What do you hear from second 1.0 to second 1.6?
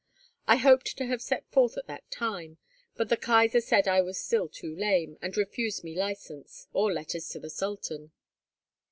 have set